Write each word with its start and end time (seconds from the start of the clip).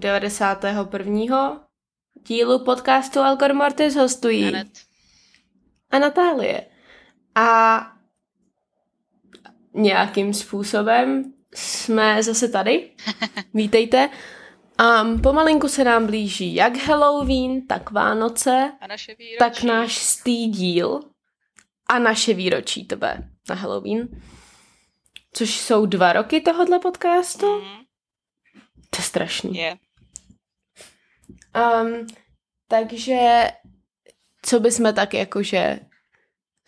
91. 0.00 1.66
dílu 2.26 2.64
podcastu 2.64 3.20
Algor 3.20 3.54
Mortis 3.54 3.94
hostují 3.96 4.48
Anet. 4.48 4.68
a 5.90 5.98
Natálie. 5.98 6.66
A 7.34 7.80
nějakým 9.74 10.34
způsobem 10.34 11.32
jsme 11.54 12.22
zase 12.22 12.48
tady. 12.48 12.90
Vítejte. 13.54 14.10
Um, 15.02 15.22
pomalinku 15.22 15.68
se 15.68 15.84
nám 15.84 16.06
blíží 16.06 16.54
jak 16.54 16.76
Halloween, 16.76 17.66
tak 17.66 17.90
Vánoce, 17.90 18.72
A 18.80 18.86
naše 18.86 19.14
výročí. 19.14 19.38
tak 19.38 19.62
náš 19.62 19.98
stý 19.98 20.46
díl 20.46 21.00
a 21.88 21.98
naše 21.98 22.34
výročí 22.34 22.86
to 22.86 22.96
bude 22.96 23.28
na 23.48 23.54
Halloween. 23.54 24.08
Což 25.32 25.60
jsou 25.60 25.86
dva 25.86 26.12
roky 26.12 26.40
tohohle 26.40 26.78
podcastu. 26.78 27.46
Mhm, 27.60 27.84
To 28.90 28.96
je 28.98 29.02
strašný. 29.02 29.56
Je. 29.58 29.76
Um, 31.56 32.06
takže 32.68 33.48
co 34.42 34.60
bychom 34.60 34.94
tak 34.94 35.14
jakože 35.14 35.80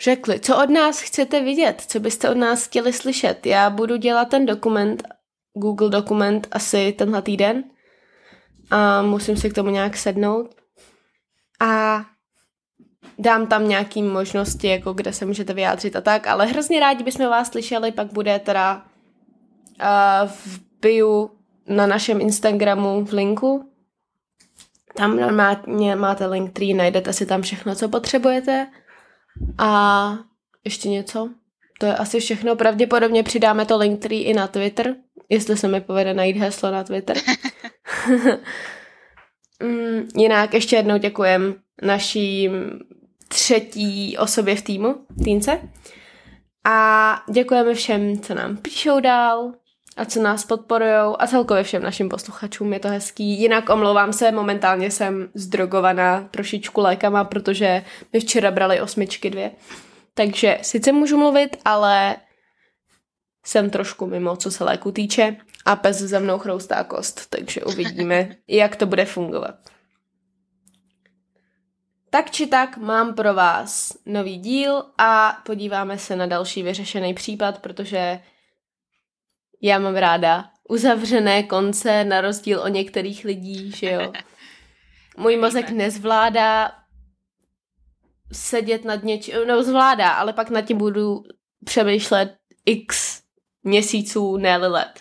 řekli? 0.02 0.40
Co 0.40 0.62
od 0.62 0.70
nás 0.70 1.00
chcete 1.00 1.42
vidět? 1.42 1.80
Co 1.88 2.00
byste 2.00 2.30
od 2.30 2.36
nás 2.36 2.66
chtěli 2.66 2.92
slyšet? 2.92 3.46
Já 3.46 3.70
budu 3.70 3.96
dělat 3.96 4.28
ten 4.28 4.46
dokument, 4.46 5.02
Google 5.54 5.90
dokument 5.90 6.48
asi 6.50 6.92
tenhle 6.92 7.22
týden 7.22 7.64
a 8.70 9.02
musím 9.02 9.36
si 9.36 9.50
k 9.50 9.54
tomu 9.54 9.70
nějak 9.70 9.96
sednout 9.96 10.54
a 11.60 12.04
dám 13.18 13.46
tam 13.46 13.68
nějaký 13.68 14.02
možnosti, 14.02 14.66
jako 14.66 14.92
kde 14.92 15.12
se 15.12 15.26
můžete 15.26 15.52
vyjádřit 15.54 15.96
a 15.96 16.00
tak, 16.00 16.26
ale 16.26 16.46
hrozně 16.46 16.80
rádi 16.80 17.04
bychom 17.04 17.26
vás 17.26 17.50
slyšeli, 17.50 17.92
pak 17.92 18.12
bude 18.12 18.38
teda 18.38 18.76
uh, 18.76 20.28
v 20.28 20.60
bio 20.80 21.30
na 21.68 21.86
našem 21.86 22.20
Instagramu 22.20 23.04
v 23.04 23.12
linku. 23.12 23.71
Tam 24.94 25.16
normálně 25.16 25.96
máte 25.96 26.26
link, 26.26 26.50
který 26.50 26.74
najdete 26.74 27.12
si 27.12 27.26
tam 27.26 27.42
všechno, 27.42 27.74
co 27.74 27.88
potřebujete. 27.88 28.66
A 29.58 30.14
ještě 30.64 30.88
něco? 30.88 31.28
To 31.78 31.86
je 31.86 31.96
asi 31.96 32.20
všechno. 32.20 32.56
Pravděpodobně 32.56 33.22
přidáme 33.22 33.66
to 33.66 33.78
link, 33.78 33.98
který 33.98 34.22
i 34.22 34.34
na 34.34 34.46
Twitter, 34.46 34.94
jestli 35.28 35.56
se 35.56 35.68
mi 35.68 35.80
povede 35.80 36.14
najít 36.14 36.36
heslo 36.36 36.70
na 36.70 36.84
Twitter. 36.84 37.16
Mm, 39.62 40.08
Jinak 40.16 40.54
ještě 40.54 40.76
jednou 40.76 40.98
děkujem 40.98 41.54
naší 41.82 42.50
třetí 43.28 44.16
osobě 44.18 44.56
v 44.56 44.62
týmu, 44.62 44.94
týnce. 45.24 45.60
A 46.64 47.16
děkujeme 47.32 47.74
všem, 47.74 48.20
co 48.20 48.34
nám 48.34 48.56
píšou 48.56 49.00
dál 49.00 49.52
a 49.96 50.04
co 50.04 50.22
nás 50.22 50.44
podporujou 50.44 51.16
a 51.18 51.26
celkově 51.26 51.62
všem 51.62 51.82
našim 51.82 52.08
posluchačům 52.08 52.72
je 52.72 52.80
to 52.80 52.88
hezký. 52.88 53.40
Jinak 53.40 53.70
omlouvám 53.70 54.12
se, 54.12 54.32
momentálně 54.32 54.90
jsem 54.90 55.30
zdrogovaná 55.34 56.28
trošičku 56.30 56.80
lékama, 56.80 57.24
protože 57.24 57.84
mi 58.12 58.20
včera 58.20 58.50
brali 58.50 58.80
osmičky 58.80 59.30
dvě. 59.30 59.50
Takže 60.14 60.58
sice 60.62 60.92
můžu 60.92 61.16
mluvit, 61.16 61.56
ale 61.64 62.16
jsem 63.44 63.70
trošku 63.70 64.06
mimo, 64.06 64.36
co 64.36 64.50
se 64.50 64.64
léku 64.64 64.92
týče 64.92 65.36
a 65.64 65.76
pes 65.76 65.96
za 65.96 66.18
mnou 66.18 66.38
chroustá 66.38 66.84
kost, 66.84 67.30
takže 67.30 67.64
uvidíme, 67.64 68.36
jak 68.48 68.76
to 68.76 68.86
bude 68.86 69.04
fungovat. 69.04 69.54
Tak 72.10 72.30
či 72.30 72.46
tak 72.46 72.76
mám 72.76 73.14
pro 73.14 73.34
vás 73.34 73.92
nový 74.06 74.38
díl 74.38 74.82
a 74.98 75.38
podíváme 75.46 75.98
se 75.98 76.16
na 76.16 76.26
další 76.26 76.62
vyřešený 76.62 77.14
případ, 77.14 77.58
protože 77.58 78.20
já 79.62 79.78
mám 79.78 79.94
ráda 79.94 80.50
uzavřené 80.68 81.42
konce 81.42 82.04
na 82.04 82.20
rozdíl 82.20 82.60
od 82.60 82.68
některých 82.68 83.24
lidí, 83.24 83.72
že 83.72 83.90
jo. 83.90 84.12
Můj 85.16 85.36
mozek 85.36 85.70
nezvládá 85.70 86.72
sedět 88.32 88.84
nad 88.84 89.02
něčím, 89.02 89.34
no 89.46 89.62
zvládá, 89.62 90.10
ale 90.10 90.32
pak 90.32 90.50
nad 90.50 90.62
tím 90.62 90.78
budu 90.78 91.22
přemýšlet 91.64 92.36
x 92.66 93.22
měsíců, 93.62 94.36
ne 94.36 94.56
let. 94.56 95.00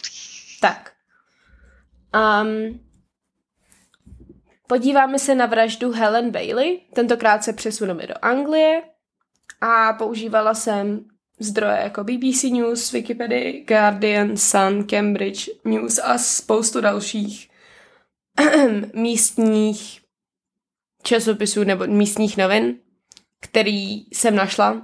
Tak. 0.62 0.92
Um, 2.44 2.80
podíváme 4.68 5.20
se 5.20 5.36
na 5.36 5.46
vraždu 5.46 5.92
Helen 5.92 6.32
Bailey. 6.32 6.82
Tentokrát 6.96 7.44
se 7.44 7.54
přesuneme 7.54 8.08
do 8.08 8.14
Anglie 8.22 8.82
a 9.62 9.94
používala 9.94 10.54
jsem 10.54 11.06
zdroje 11.44 11.80
jako 11.84 12.04
BBC 12.04 12.44
News, 12.44 12.92
Wikipedia, 12.92 13.66
Guardian, 13.68 14.38
Sun, 14.38 14.84
Cambridge 14.84 15.50
News 15.66 16.00
a 16.04 16.18
spoustu 16.18 16.82
dalších 16.82 17.50
místních 18.94 20.02
časopisů 21.04 21.64
nebo 21.64 21.88
místních 21.88 22.38
novin, 22.38 22.76
který 23.40 24.06
jsem 24.14 24.36
našla 24.36 24.82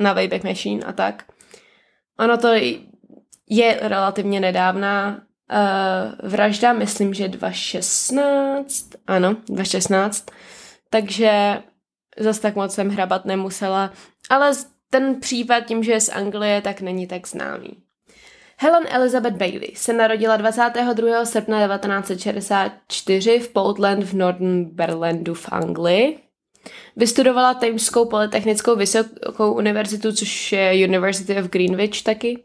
na 0.00 0.12
Wayback 0.12 0.44
Machine 0.44 0.86
a 0.86 0.92
tak. 0.92 1.24
Ono 2.18 2.38
to 2.38 2.48
je 3.50 3.78
relativně 3.82 4.40
nedávná 4.40 5.22
uh, 5.52 6.30
vražda, 6.30 6.72
myslím, 6.72 7.14
že 7.14 7.28
2016, 7.28 8.90
ano, 9.06 9.36
2016, 9.48 10.26
takže 10.90 11.62
zase 12.18 12.40
tak 12.40 12.54
moc 12.54 12.74
jsem 12.74 12.90
hrabat 12.90 13.24
nemusela, 13.24 13.92
ale 14.30 14.52
ten 14.94 15.20
případ 15.20 15.60
tím, 15.60 15.82
že 15.82 15.92
je 15.92 16.00
z 16.00 16.08
Anglie, 16.08 16.60
tak 16.60 16.80
není 16.80 17.06
tak 17.06 17.28
známý. 17.28 17.76
Helen 18.56 18.84
Elizabeth 18.88 19.36
Bailey 19.36 19.72
se 19.74 19.92
narodila 19.92 20.36
22. 20.36 21.24
srpna 21.24 21.66
1964 21.66 23.40
v 23.40 23.48
Portland 23.48 24.04
v 24.04 24.12
Northumberlandu 24.12 25.34
v 25.34 25.48
Anglii. 25.52 26.18
Vystudovala 26.96 27.54
Thameskou 27.54 28.04
polytechnickou 28.04 28.76
vysokou 28.76 29.52
univerzitu, 29.52 30.12
což 30.12 30.52
je 30.52 30.86
University 30.86 31.36
of 31.36 31.48
Greenwich 31.48 32.02
taky, 32.02 32.44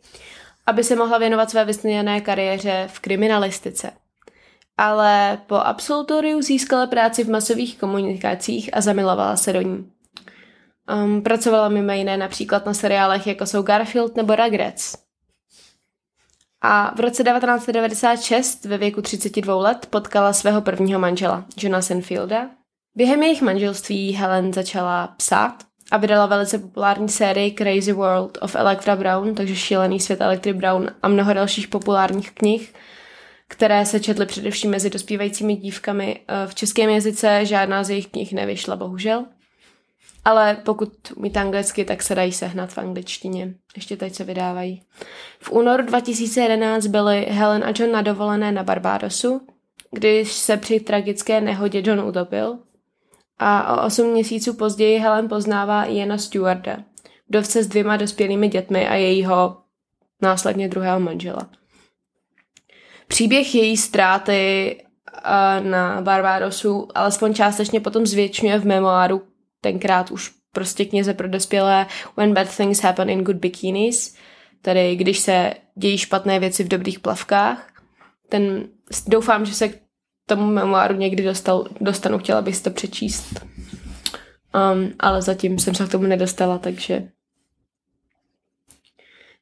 aby 0.66 0.84
se 0.84 0.96
mohla 0.96 1.18
věnovat 1.18 1.50
své 1.50 1.66
vysněné 1.66 2.22
kariéře 2.22 2.88
v 2.88 3.00
kriminalistice. 3.00 3.92
Ale 4.78 5.38
po 5.48 5.56
absolutoriu 5.56 6.42
získala 6.42 6.88
práci 6.88 7.24
v 7.24 7.30
masových 7.30 7.78
komunikacích 7.78 8.70
a 8.74 8.82
zamilovala 8.82 9.36
se 9.36 9.54
do 9.54 9.62
ní. 9.62 9.92
Um, 10.94 11.22
pracovala 11.22 11.70
mimo 11.70 11.92
jiné 11.92 12.18
například 12.18 12.66
na 12.66 12.74
seriálech 12.74 13.28
jako 13.28 13.46
jsou 13.46 13.62
Garfield 13.62 14.16
nebo 14.16 14.36
Rugrats. 14.36 14.96
A 16.62 16.96
v 16.96 17.00
roce 17.00 17.24
1996 17.24 18.66
ve 18.66 18.78
věku 18.78 19.02
32 19.02 19.56
let 19.56 19.88
potkala 19.90 20.34
svého 20.34 20.62
prvního 20.62 21.00
manžela, 21.00 21.46
Johna 21.58 21.82
Senfielda. 21.82 22.50
Během 22.96 23.24
jejich 23.24 23.42
manželství 23.42 24.14
Helen 24.14 24.54
začala 24.54 25.08
psát 25.08 25.54
a 25.92 25.98
vydala 25.98 26.26
velice 26.26 26.60
populární 26.60 27.10
sérii 27.10 27.52
Crazy 27.52 27.94
World 27.94 28.38
of 28.42 28.56
Electra 28.56 28.96
Brown, 28.96 29.36
takže 29.36 29.56
Šílený 29.56 30.00
svět 30.00 30.22
Electry 30.22 30.54
Brown 30.54 30.90
a 31.02 31.08
mnoho 31.08 31.34
dalších 31.34 31.68
populárních 31.68 32.32
knih, 32.32 32.74
které 33.48 33.86
se 33.86 34.00
četly 34.00 34.26
především 34.26 34.72
mezi 34.72 34.90
dospívajícími 34.90 35.56
dívkami. 35.56 36.20
V 36.48 36.56
českém 36.56 36.90
jazyce 36.90 37.46
žádná 37.46 37.84
z 37.84 37.90
jejich 37.90 38.08
knih 38.08 38.34
nevyšla, 38.34 38.76
bohužel. 38.76 39.26
Ale 40.30 40.58
pokud 40.66 40.90
umíte 41.16 41.40
anglicky, 41.40 41.86
tak 41.86 42.04
se 42.04 42.16
dají 42.16 42.32
sehnat 42.32 42.74
v 42.74 42.78
angličtině. 42.78 43.54
Ještě 43.76 43.98
teď 43.98 44.14
se 44.14 44.24
vydávají. 44.24 44.84
V 45.40 45.52
únoru 45.52 45.84
2011 45.84 46.88
byli 46.88 47.26
Helen 47.30 47.64
a 47.64 47.74
John 47.76 47.92
na 47.92 48.02
dovolené 48.02 48.52
na 48.52 48.64
Barbadosu, 48.64 49.42
když 49.92 50.32
se 50.32 50.58
při 50.58 50.80
tragické 50.80 51.42
nehodě 51.42 51.82
John 51.86 52.00
utopil. 52.00 52.60
A 53.40 53.78
o 53.84 53.86
8 53.86 54.12
měsíců 54.12 54.54
později 54.54 55.00
Helen 55.00 55.30
poznává 55.30 55.86
Iana 55.86 56.18
Stewarda, 56.18 56.78
dovce 57.30 57.64
s 57.64 57.68
dvěma 57.68 57.98
dospělými 57.98 58.48
dětmi 58.48 58.88
a 58.88 58.96
jejího 58.96 59.58
následně 60.22 60.68
druhého 60.68 61.00
manžela. 61.00 61.50
Příběh 63.08 63.56
její 63.56 63.78
ztráty 63.78 64.76
na 65.60 66.02
Barbadosu 66.02 66.88
alespoň 66.96 67.34
částečně 67.34 67.80
potom 67.80 68.06
zvětšňuje 68.06 68.60
v 68.60 68.66
memoáru 68.66 69.22
tenkrát 69.62 70.12
už 70.12 70.32
prostě 70.52 70.86
knize 70.86 71.14
pro 71.14 71.28
dospělé 71.28 71.88
When 72.18 72.34
Bad 72.34 72.58
Things 72.58 72.80
Happen 72.80 73.10
in 73.10 73.24
Good 73.24 73.36
Bikinis, 73.36 74.16
tedy 74.62 74.96
když 74.96 75.20
se 75.20 75.54
dějí 75.76 75.98
špatné 75.98 76.40
věci 76.40 76.64
v 76.64 76.68
dobrých 76.68 77.00
plavkách. 77.00 77.74
Ten, 78.30 78.68
doufám, 79.08 79.46
že 79.46 79.54
se 79.54 79.74
tomu 80.26 80.48
memoáru 80.48 80.96
někdy 80.96 81.24
dostal, 81.24 81.68
dostanu, 81.82 82.18
chtěla 82.18 82.42
bych 82.42 82.56
si 82.56 82.64
to 82.64 82.70
přečíst. 82.70 83.46
Um, 84.74 84.94
ale 85.00 85.22
zatím 85.22 85.60
jsem 85.60 85.76
se 85.76 85.86
k 85.86 85.92
tomu 85.92 86.04
nedostala, 86.04 86.58
takže... 86.58 87.10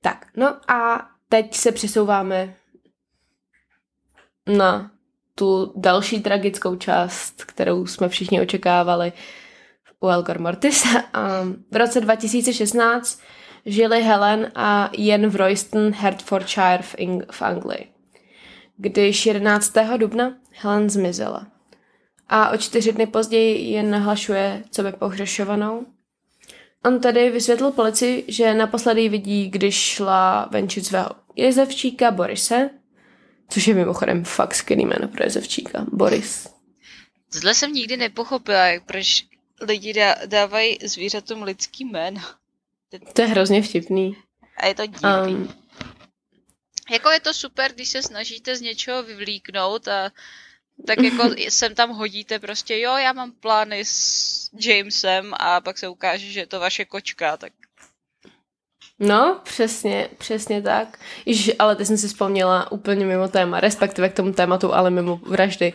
Tak, 0.02 0.26
no 0.36 0.72
a 0.72 1.10
teď 1.30 1.56
se 1.56 1.72
přesouváme 1.72 2.56
na 4.58 4.92
tu 5.36 5.74
další 5.76 6.22
tragickou 6.22 6.76
část, 6.76 7.44
kterou 7.44 7.86
jsme 7.86 8.10
všichni 8.10 8.42
očekávali 8.42 9.14
u 10.00 10.08
Elgar 10.08 10.40
Mortis. 10.40 10.84
Um, 11.42 11.66
v 11.72 11.76
roce 11.76 12.02
2016 12.02 13.22
žili 13.66 14.04
Helen 14.04 14.52
a 14.56 14.90
Ian 14.94 15.28
v 15.28 15.36
Royston, 15.36 15.92
Hertfordshire 15.92 16.82
v, 16.82 16.96
Ing- 16.96 17.26
v 17.32 17.42
Anglii. 17.42 17.88
Když 18.78 19.26
11. 19.26 19.74
dubna 19.98 20.34
Helen 20.52 20.90
zmizela. 20.90 21.48
A 22.30 22.50
o 22.50 22.58
čtyři 22.58 22.94
dny 22.94 23.08
později 23.08 23.72
jen 23.72 23.92
nahlašuje, 23.92 24.64
co 24.72 24.84
by 24.84 24.92
pohřešovanou. 24.92 25.86
On 26.86 27.00
tady 27.00 27.30
vysvětlil 27.30 27.72
policii, 27.72 28.26
že 28.28 28.54
naposledy 28.54 29.10
vidí, 29.10 29.50
když 29.50 29.76
šla 29.76 30.50
venčit 30.52 30.86
svého 30.86 31.10
jezevčíka 31.36 32.12
Borise, 32.12 32.70
což 33.50 33.68
je 33.68 33.74
mimochodem 33.74 34.24
fakt 34.24 34.56
skvělý 34.56 34.86
jméno 34.86 35.08
pro 35.08 35.24
jezevčíka, 35.24 35.86
Boris. 35.92 36.48
Tohle 37.34 37.54
jsem 37.54 37.74
nikdy 37.74 37.98
nepochopila, 37.98 38.66
jak 38.66 38.86
proč 38.86 39.26
lidi 39.62 39.94
dá, 39.94 40.16
dávají 40.26 40.78
zvířatům 40.84 41.44
lidský 41.44 41.86
jméno. 41.86 42.22
To 43.14 43.22
je 43.22 43.28
hrozně 43.28 43.62
vtipný. 43.62 44.18
A 44.58 44.66
je 44.66 44.76
to 44.76 44.86
divný. 44.86 45.36
Um, 45.36 45.54
jako 46.92 47.10
je 47.10 47.20
to 47.20 47.34
super, 47.34 47.74
když 47.74 47.90
se 47.90 48.04
snažíte 48.04 48.56
z 48.56 48.62
něčeho 48.62 49.04
vyvlíknout 49.04 49.88
a 49.88 50.12
tak 50.88 51.00
jako 51.02 51.30
sem 51.50 51.76
tam 51.76 51.90
hodíte 51.90 52.40
prostě, 52.40 52.80
jo, 52.80 52.98
já 52.98 53.14
mám 53.14 53.32
plány 53.32 53.86
s 53.86 54.50
Jamesem 54.60 55.34
a 55.40 55.62
pak 55.62 55.78
se 55.78 55.88
ukáže, 55.88 56.32
že 56.32 56.40
je 56.40 56.48
to 56.48 56.60
vaše 56.60 56.86
kočka, 56.86 57.38
tak 57.38 57.54
No, 59.00 59.40
přesně, 59.44 60.10
přesně 60.18 60.62
tak. 60.62 61.00
Již, 61.26 61.52
ale 61.60 61.76
teď 61.76 61.88
jsem 61.88 61.98
si 61.98 62.08
vzpomněla 62.08 62.72
úplně 62.72 63.06
mimo 63.06 63.28
téma, 63.28 63.60
respektive 63.60 64.10
k 64.10 64.14
tomu 64.16 64.34
tématu, 64.34 64.74
ale 64.74 64.90
mimo 64.90 65.16
vraždy. 65.16 65.74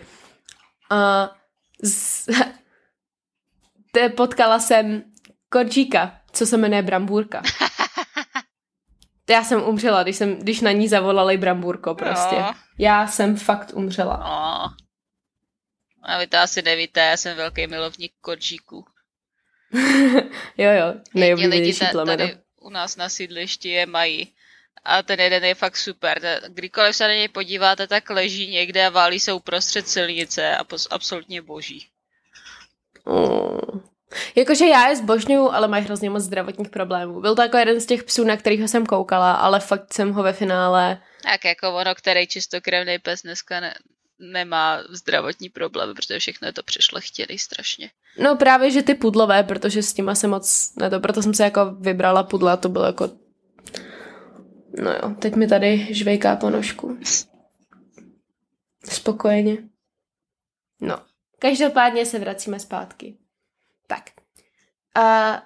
A 0.91 1.31
z, 1.83 2.29
te, 3.93 4.09
potkala 4.09 4.59
jsem 4.59 5.05
korčíka, 5.49 6.21
co 6.33 6.47
se 6.47 6.57
jmenuje 6.57 6.83
Brambůrka. 6.83 7.43
Já 9.31 9.45
jsem 9.45 9.63
umřela, 9.63 10.03
když, 10.03 10.17
jsem, 10.17 10.39
když 10.39 10.61
na 10.61 10.73
ní 10.73 10.89
zavolali 10.89 11.37
Brambůrko 11.37 11.95
prostě. 11.95 12.37
No. 12.37 12.55
Já 12.79 13.07
jsem 13.07 13.37
fakt 13.37 13.71
umřela. 13.75 14.17
No. 14.17 14.77
A 16.03 16.19
vy 16.19 16.27
to 16.27 16.37
asi 16.39 16.63
nevíte, 16.63 17.01
já 17.01 17.17
jsem 17.17 17.37
velký 17.37 17.67
milovník 17.67 18.13
korčíků. 18.21 18.87
jo, 20.59 20.71
jo, 20.71 20.95
nejoblíbenější 21.15 21.85
plemeno. 21.91 22.27
Tady 22.27 22.39
u 22.61 22.71
nás 22.71 22.97
na 22.97 23.09
sídlišti 23.09 23.69
je 23.69 23.87
mají. 23.87 24.35
A 24.85 25.03
ten 25.03 25.21
jeden 25.21 25.45
je 25.45 25.55
fakt 25.55 25.77
super. 25.77 26.41
Kdykoliv 26.49 26.97
se 26.97 27.09
na 27.09 27.15
něj 27.15 27.29
podíváte, 27.29 27.87
tak 27.87 28.11
leží 28.11 28.51
někde 28.51 28.87
a 28.87 28.91
válí 28.91 29.21
se 29.21 29.33
uprostřed 29.33 29.89
silnice 29.89 30.57
a 30.57 30.65
pos- 30.65 30.89
absolutně 30.91 31.43
boží. 31.43 31.89
Mm. 33.07 33.81
Jakože 34.37 34.67
já 34.67 34.89
je 34.89 34.97
zbožňuju, 34.97 35.51
ale 35.51 35.69
mají 35.69 35.85
hrozně 35.85 36.11
moc 36.11 36.23
zdravotních 36.23 36.69
problémů. 36.69 37.21
Byl 37.21 37.35
to 37.35 37.43
jako 37.43 37.57
jeden 37.57 37.81
z 37.81 37.87
těch 37.87 38.05
psů, 38.05 38.25
na 38.25 38.37
kterých 38.37 38.71
jsem 38.71 38.87
koukala, 38.87 39.33
ale 39.33 39.61
fakt 39.61 39.95
jsem 39.95 40.13
ho 40.13 40.23
ve 40.23 40.33
finále... 40.33 40.99
Tak 41.23 41.45
jako 41.45 41.75
ono, 41.75 41.95
který 41.95 42.27
čistokrevný 42.27 42.99
pes 42.99 43.23
dneska 43.23 43.61
ne, 43.61 43.75
nemá 44.19 44.79
zdravotní 44.91 45.49
problémy, 45.49 45.95
protože 45.95 46.19
všechno 46.19 46.49
je 46.49 46.53
to 46.53 46.63
přešlechtěný 46.63 47.39
strašně. 47.39 47.91
No 48.19 48.37
právě, 48.37 48.71
že 48.71 48.83
ty 48.83 48.95
pudlové, 48.95 49.43
protože 49.43 49.83
s 49.83 49.93
tím 49.93 50.09
asi 50.09 50.27
moc 50.27 50.73
ne 50.77 50.91
to, 50.91 51.01
proto 51.01 51.23
jsem 51.23 51.35
se 51.35 51.45
jako 51.45 51.65
vybrala 51.81 52.23
pudla, 52.23 52.57
to 52.57 52.69
bylo 52.69 52.85
jako 52.85 53.11
no 54.79 54.91
jo, 54.91 55.15
teď 55.19 55.35
mi 55.35 55.49
tady 55.49 55.87
žvejká 55.91 56.37
po 56.37 56.51
nožku. 56.51 56.99
Spokojeně. 58.85 59.57
No, 60.81 60.99
každopádně 61.43 62.07
se 62.07 62.19
vracíme 62.19 62.59
zpátky. 62.59 63.17
Tak. 63.87 64.03
A 64.95 65.43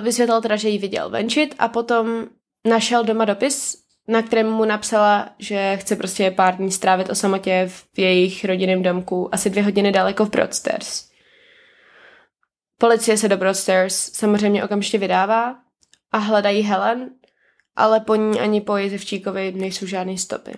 vysvětlil 0.00 0.42
teda, 0.42 0.56
že 0.56 0.68
ji 0.68 0.78
viděl 0.78 1.10
venčit 1.10 1.54
a 1.58 1.68
potom 1.68 2.26
našel 2.64 3.04
doma 3.04 3.24
dopis 3.24 3.84
na 4.08 4.22
kterém 4.22 4.50
mu 4.50 4.64
napsala, 4.64 5.28
že 5.38 5.76
chce 5.76 5.96
prostě 5.96 6.30
pár 6.30 6.56
dní 6.56 6.72
strávit 6.72 7.10
o 7.10 7.14
samotě 7.14 7.70
v 7.92 7.98
jejich 7.98 8.44
rodinném 8.44 8.82
domku, 8.82 9.34
asi 9.34 9.50
dvě 9.50 9.62
hodiny 9.62 9.92
daleko 9.92 10.24
v 10.24 10.30
Broadstairs. 10.30 11.08
Policie 12.78 13.16
se 13.16 13.28
do 13.28 13.36
Broadstairs 13.36 14.12
samozřejmě 14.12 14.64
okamžitě 14.64 14.98
vydává 14.98 15.56
a 16.12 16.18
hledají 16.18 16.62
Helen, 16.62 17.10
ale 17.76 18.00
po 18.00 18.14
ní 18.14 18.40
ani 18.40 18.60
po 18.60 18.76
Jezevčíkovi 18.76 19.52
nejsou 19.52 19.86
žádné 19.86 20.18
stopy. 20.18 20.52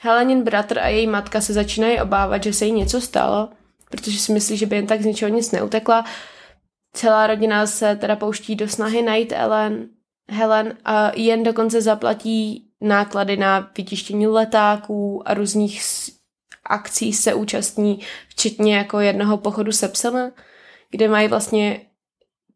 Helenin 0.00 0.42
bratr 0.42 0.78
a 0.78 0.88
její 0.88 1.06
matka 1.06 1.40
se 1.40 1.52
začínají 1.52 2.00
obávat, 2.00 2.42
že 2.42 2.52
se 2.52 2.66
jí 2.66 2.72
něco 2.72 3.00
stalo, 3.00 3.50
protože 3.96 4.18
si 4.18 4.32
myslí, 4.32 4.56
že 4.56 4.66
by 4.66 4.76
jen 4.76 4.86
tak 4.86 5.02
z 5.02 5.04
ničeho 5.04 5.28
nic 5.28 5.52
neutekla. 5.52 6.04
Celá 6.92 7.26
rodina 7.26 7.66
se 7.66 7.96
teda 7.96 8.16
pouští 8.16 8.56
do 8.56 8.68
snahy 8.68 9.02
najít 9.02 9.32
Ellen, 9.32 9.88
Helen 10.28 10.78
a 10.84 11.12
jen 11.14 11.42
dokonce 11.42 11.82
zaplatí 11.82 12.68
náklady 12.80 13.36
na 13.36 13.70
vytištění 13.76 14.26
letáků 14.26 15.28
a 15.28 15.34
různých 15.34 15.82
akcí 16.64 17.12
se 17.12 17.34
účastní, 17.34 18.00
včetně 18.28 18.76
jako 18.76 19.00
jednoho 19.00 19.36
pochodu 19.36 19.72
se 19.72 19.88
psem, 19.88 20.32
kde 20.90 21.08
mají 21.08 21.28
vlastně 21.28 21.80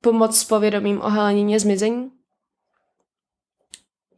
pomoc 0.00 0.38
s 0.38 0.44
povědomím 0.44 1.00
o 1.02 1.10
Helenině 1.10 1.60
zmizení. 1.60 2.10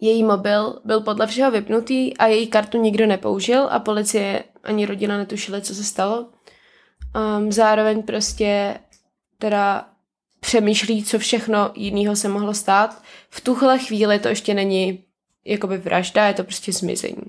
Její 0.01 0.25
mobil 0.25 0.81
byl 0.85 1.01
podle 1.01 1.27
všeho 1.27 1.51
vypnutý 1.51 2.17
a 2.17 2.27
její 2.27 2.47
kartu 2.47 2.79
nikdo 2.79 3.07
nepoužil 3.07 3.69
a 3.71 3.79
policie 3.79 4.45
ani 4.63 4.87
rodina 4.87 5.19
netušili, 5.19 5.63
co 5.63 5.75
se 5.75 5.85
stalo. 5.85 6.29
Um, 7.17 7.53
zároveň 7.53 8.03
prostě 8.03 8.79
teda 9.39 9.89
přemýšlí, 10.41 11.05
co 11.05 11.19
všechno 11.19 11.71
jiného 11.75 12.17
se 12.17 12.29
mohlo 12.29 12.55
stát. 12.55 13.03
V 13.31 13.41
tuhle 13.41 13.79
chvíli 13.79 14.19
to 14.19 14.29
ještě 14.29 14.55
není 14.55 15.05
jakoby 15.45 15.79
vražda, 15.79 16.27
je 16.27 16.35
to 16.35 16.45
prostě 16.45 16.73
zmizení. 16.73 17.23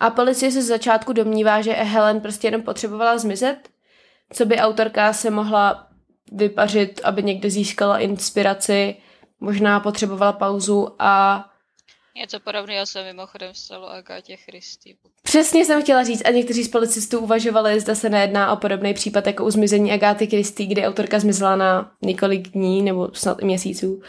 A 0.00 0.10
policie 0.10 0.52
se 0.52 0.62
z 0.62 0.66
začátku 0.66 1.12
domnívá, 1.12 1.62
že 1.62 1.72
Helen 1.72 2.20
prostě 2.20 2.46
jenom 2.46 2.62
potřebovala 2.62 3.18
zmizet, 3.18 3.68
co 4.32 4.46
by 4.46 4.56
autorka 4.56 5.12
se 5.12 5.30
mohla 5.30 5.86
vypařit, 6.32 7.00
aby 7.04 7.22
někde 7.22 7.50
získala 7.50 7.98
inspiraci, 7.98 8.96
možná 9.40 9.80
potřebovala 9.80 10.32
pauzu 10.32 10.88
a 10.98 11.44
Něco 12.16 12.40
podobného 12.40 12.86
se 12.86 13.04
mimochodem 13.04 13.54
stalo 13.54 13.90
Agátě 13.90 14.36
Christy. 14.36 14.96
Přesně 15.22 15.64
jsem 15.64 15.82
chtěla 15.82 16.04
říct 16.04 16.22
a 16.24 16.30
někteří 16.30 16.64
z 16.64 16.68
policistů 16.68 17.18
uvažovali, 17.18 17.80
zda 17.80 17.94
se 17.94 18.10
nejedná 18.10 18.52
o 18.52 18.56
podobný 18.56 18.94
případ 18.94 19.26
jako 19.26 19.44
u 19.44 19.50
zmizení 19.50 19.92
Agáty 19.92 20.26
Christy, 20.26 20.66
kdy 20.66 20.86
autorka 20.86 21.18
zmizela 21.18 21.56
na 21.56 21.92
několik 22.02 22.48
dní 22.48 22.82
nebo 22.82 23.10
snad 23.12 23.42
i 23.42 23.44
měsíců 23.44 24.02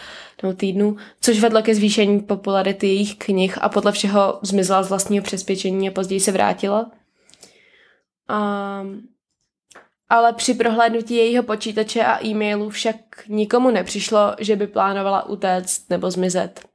nebo 0.44 0.54
týdnů, 0.54 0.98
což 1.22 1.40
vedlo 1.40 1.62
ke 1.62 1.76
zvýšení 1.76 2.20
popularity 2.20 2.88
jejich 2.88 3.16
knih 3.16 3.58
a 3.62 3.70
podle 3.70 3.92
všeho 3.92 4.40
zmizela 4.42 4.84
z 4.84 4.90
vlastního 4.90 5.24
přesvědčení 5.24 5.90
a 5.90 5.92
později 5.92 6.20
se 6.20 6.32
vrátila. 6.32 6.92
Um, 8.30 9.08
ale 10.10 10.34
při 10.34 10.54
prohlédnutí 10.54 11.16
jejího 11.16 11.44
počítače 11.44 12.04
a 12.04 12.26
e-mailu 12.26 12.70
však 12.70 12.96
nikomu 13.28 13.72
nepřišlo, 13.72 14.36
že 14.40 14.56
by 14.56 14.68
plánovala 14.68 15.30
utéct 15.30 15.90
nebo 15.90 16.12
zmizet 16.12 16.73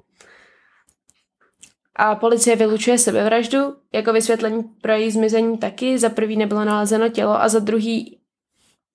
a 1.99 2.15
policie 2.15 2.57
vylučuje 2.57 2.99
sebevraždu. 2.99 3.77
Jako 3.93 4.13
vysvětlení 4.13 4.63
pro 4.63 4.93
její 4.93 5.11
zmizení 5.11 5.59
taky. 5.59 5.99
Za 5.99 6.09
prvý 6.09 6.37
nebylo 6.37 6.65
nalezeno 6.65 7.09
tělo 7.09 7.43
a 7.43 7.49
za 7.49 7.59
druhý 7.59 8.19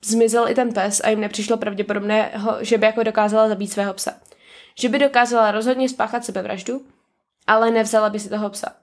zmizel 0.06 0.48
i 0.48 0.56
ten 0.56 0.74
pes 0.74 1.02
a 1.04 1.10
jim 1.10 1.22
nepřišlo 1.22 1.58
pravděpodobného, 1.58 2.58
že 2.62 2.78
by 2.78 2.86
jako 2.86 3.04
dokázala 3.04 3.50
zabít 3.50 3.72
svého 3.72 3.94
psa. 3.94 4.14
Že 4.80 4.90
by 4.90 5.00
dokázala 5.00 5.52
rozhodně 5.52 5.90
spáchat 5.90 6.26
sebevraždu, 6.26 6.86
ale 7.48 7.72
nevzala 7.72 8.10
by 8.10 8.20
si 8.20 8.30
toho 8.30 8.50
psa. 8.50 8.76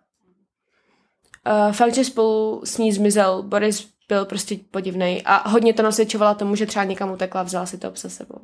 Uh, 1.47 1.73
fakt, 1.73 1.95
že 1.95 2.05
spolu 2.05 2.63
s 2.65 2.79
ní 2.79 2.93
zmizel 2.93 3.43
Boris 3.43 3.89
byl 4.09 4.25
prostě 4.25 4.57
podivný 4.71 5.23
a 5.25 5.49
hodně 5.49 5.75
to 5.75 5.83
nasvědčovalo 5.83 6.35
tomu, 6.35 6.57
že 6.57 6.67
třeba 6.67 6.85
někam 6.85 7.13
utekla 7.13 7.41
a 7.41 7.45
vzala 7.45 7.67
si 7.67 7.79
toho 7.79 7.93
psa 7.93 8.09
sebou. 8.09 8.41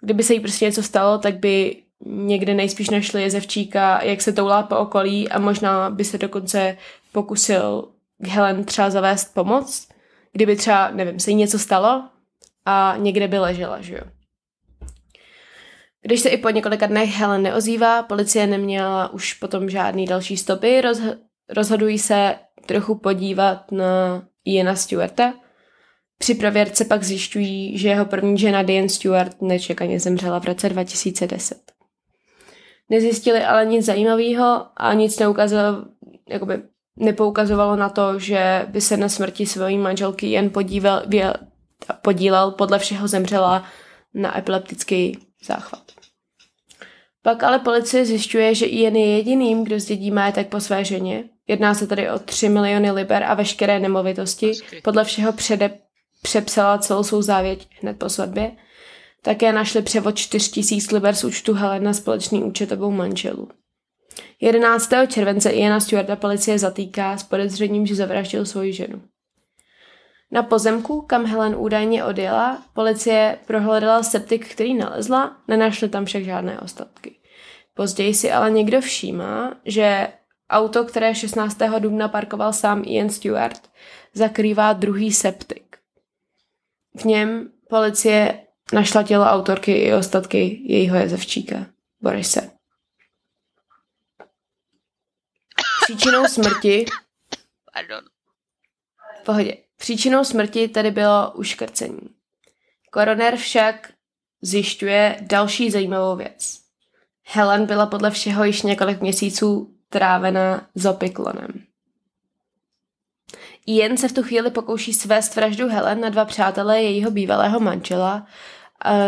Kdyby 0.00 0.22
se 0.22 0.34
jí 0.34 0.40
prostě 0.40 0.64
něco 0.64 0.82
stalo, 0.82 1.18
tak 1.18 1.38
by 1.38 1.81
někde 2.06 2.54
nejspíš 2.54 2.90
našli 2.90 3.22
jezevčíka, 3.22 4.02
jak 4.02 4.22
se 4.22 4.32
toulá 4.32 4.62
po 4.62 4.76
okolí 4.76 5.28
a 5.28 5.38
možná 5.38 5.90
by 5.90 6.04
se 6.04 6.18
dokonce 6.18 6.76
pokusil 7.12 7.88
Helen 8.28 8.64
třeba 8.64 8.90
zavést 8.90 9.34
pomoc, 9.34 9.88
kdyby 10.32 10.56
třeba, 10.56 10.90
nevím, 10.90 11.20
se 11.20 11.30
jí 11.30 11.36
něco 11.36 11.58
stalo 11.58 12.04
a 12.64 12.94
někde 12.98 13.28
by 13.28 13.38
ležela, 13.38 13.80
že 13.80 13.94
jo. 13.94 14.02
Když 16.02 16.20
se 16.20 16.28
i 16.28 16.38
po 16.38 16.50
několika 16.50 16.86
dnech 16.86 17.10
Helen 17.10 17.42
neozývá, 17.42 18.02
policie 18.02 18.46
neměla 18.46 19.12
už 19.12 19.34
potom 19.34 19.70
žádný 19.70 20.06
další 20.06 20.36
stopy, 20.36 20.80
rozh- 20.80 21.16
rozhodují 21.48 21.98
se 21.98 22.34
trochu 22.66 22.94
podívat 22.94 23.72
na 23.72 24.22
Iana 24.44 24.74
Stewarta. 24.74 25.34
Při 26.18 26.34
prověrce 26.34 26.84
pak 26.84 27.02
zjišťují, 27.02 27.78
že 27.78 27.88
jeho 27.88 28.04
první 28.04 28.38
žena 28.38 28.62
Diane 28.62 28.88
Stewart 28.88 29.42
nečekaně 29.42 30.00
zemřela 30.00 30.40
v 30.40 30.44
roce 30.44 30.68
2010. 30.68 31.72
Nezjistili 32.92 33.44
ale 33.44 33.66
nic 33.66 33.84
zajímavého 33.86 34.66
a 34.76 34.94
nic 34.94 35.18
neukázalo, 35.18 35.84
jakoby 36.28 36.62
nepoukazovalo 36.96 37.76
na 37.76 37.88
to, 37.88 38.18
že 38.18 38.66
by 38.68 38.80
se 38.80 38.96
na 38.96 39.08
smrti 39.08 39.46
své 39.46 39.72
manželky 39.72 40.26
jen 40.26 40.50
podíval, 40.50 41.02
podílel, 42.02 42.50
podle 42.50 42.78
všeho 42.78 43.08
zemřela 43.08 43.64
na 44.14 44.38
epileptický 44.38 45.18
záchvat. 45.44 45.82
Pak 47.22 47.42
ale 47.42 47.58
policie 47.58 48.06
zjišťuje, 48.06 48.54
že 48.54 48.66
Ian 48.66 48.96
je 48.96 49.16
jediným, 49.16 49.64
kdo 49.64 49.80
zdědí 49.80 50.10
majetek 50.10 50.48
po 50.48 50.60
své 50.60 50.84
ženě. 50.84 51.24
Jedná 51.48 51.74
se 51.74 51.86
tedy 51.86 52.10
o 52.10 52.18
3 52.18 52.48
miliony 52.48 52.90
liber 52.90 53.24
a 53.24 53.34
veškeré 53.34 53.80
nemovitosti. 53.80 54.52
Podle 54.84 55.04
všeho 55.04 55.32
přede, 55.32 55.70
přepsala 56.22 56.78
celou 56.78 57.02
svou 57.02 57.22
závěť 57.22 57.68
hned 57.80 57.98
po 57.98 58.08
svatbě. 58.08 58.50
Také 59.24 59.52
našli 59.52 59.82
převod 59.82 60.16
4 60.16 60.50
tisíc 60.50 60.90
liber 60.90 61.14
z 61.14 61.24
účtu 61.24 61.54
Helen 61.54 61.84
na 61.84 61.92
společný 61.92 62.42
účet 62.42 62.72
obou 62.72 62.90
manželů. 62.90 63.48
11. 64.40 64.90
července 65.08 65.50
Iana 65.50 65.80
Stewarta 65.80 66.16
policie 66.16 66.58
zatýká 66.58 67.16
s 67.16 67.22
podezřením, 67.22 67.86
že 67.86 67.94
zavraždil 67.94 68.46
svoji 68.46 68.72
ženu. 68.72 69.02
Na 70.30 70.42
pozemku, 70.42 71.00
kam 71.00 71.24
Helen 71.24 71.54
údajně 71.58 72.04
odjela, 72.04 72.62
policie 72.74 73.38
prohledala 73.46 74.02
septik, 74.02 74.48
který 74.48 74.74
nalezla, 74.74 75.36
nenašli 75.48 75.88
tam 75.88 76.04
však 76.04 76.24
žádné 76.24 76.60
ostatky. 76.60 77.16
Později 77.74 78.14
si 78.14 78.32
ale 78.32 78.50
někdo 78.50 78.80
všímá, 78.80 79.56
že 79.64 80.08
auto, 80.50 80.84
které 80.84 81.14
16. 81.14 81.58
dubna 81.78 82.08
parkoval 82.08 82.52
sám 82.52 82.82
Ian 82.86 83.10
Stewart, 83.10 83.70
zakrývá 84.14 84.72
druhý 84.72 85.12
septik. 85.12 85.76
V 86.96 87.04
něm 87.04 87.48
policie 87.68 88.46
našla 88.72 89.02
tělo 89.02 89.24
autorky 89.24 89.72
i 89.72 89.94
ostatky 89.94 90.62
jejího 90.64 90.96
jezevčíka, 90.96 91.66
Borise. 92.00 92.50
Příčinou 95.84 96.26
smrti... 96.26 96.84
Pardon. 97.74 98.04
V 99.20 99.24
pohodě. 99.24 99.56
Příčinou 99.76 100.24
smrti 100.24 100.68
tedy 100.68 100.90
bylo 100.90 101.32
uškrcení. 101.32 102.00
Koroner 102.90 103.36
však 103.36 103.92
zjišťuje 104.42 105.16
další 105.20 105.70
zajímavou 105.70 106.16
věc. 106.16 106.60
Helen 107.24 107.66
byla 107.66 107.86
podle 107.86 108.10
všeho 108.10 108.44
již 108.44 108.62
několik 108.62 109.00
měsíců 109.00 109.74
trávena 109.88 110.66
zopiklonem. 110.74 111.66
Ian 113.66 113.96
se 113.96 114.08
v 114.08 114.12
tu 114.12 114.22
chvíli 114.22 114.50
pokouší 114.50 114.92
svést 114.92 115.36
vraždu 115.36 115.68
Helen 115.68 116.00
na 116.00 116.08
dva 116.08 116.24
přátelé 116.24 116.82
jejího 116.82 117.10
bývalého 117.10 117.60
manžela. 117.60 118.26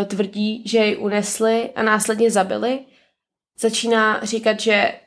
Tvrdí, 0.06 0.62
že 0.66 0.78
jej 0.78 0.96
unesli 0.98 1.70
a 1.74 1.82
následně 1.82 2.30
zabili. 2.30 2.84
Začíná 3.58 4.24
říkat, 4.24 4.60
že 4.60 5.00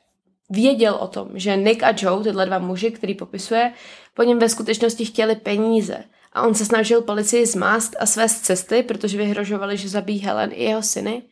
věděl 0.49 0.95
o 0.95 1.07
tom, 1.07 1.29
že 1.33 1.57
Nick 1.57 1.83
a 1.83 1.93
Joe, 1.97 2.23
tyhle 2.23 2.45
dva 2.45 2.59
muži, 2.59 2.91
který 2.91 3.15
popisuje, 3.15 3.73
po 4.13 4.23
něm 4.23 4.39
ve 4.39 4.49
skutečnosti 4.49 5.05
chtěli 5.05 5.35
peníze. 5.35 6.03
A 6.33 6.41
on 6.41 6.55
se 6.55 6.65
snažil 6.65 7.01
policii 7.01 7.45
zmást 7.45 7.95
a 7.99 8.05
svést 8.05 8.45
cesty, 8.45 8.83
protože 8.83 9.17
vyhrožovali, 9.17 9.77
že 9.77 9.89
zabíjí 9.89 10.19
Helen 10.19 10.51
i 10.53 10.63
jeho 10.63 10.83
syny. 10.83 11.23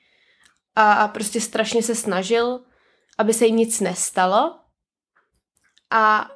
A 0.76 1.08
prostě 1.08 1.42
strašně 1.42 1.84
se 1.84 1.96
snažil, 1.96 2.60
aby 3.18 3.34
se 3.34 3.46
jim 3.46 3.56
nic 3.56 3.80
nestalo. 3.80 4.60
A 5.92 6.32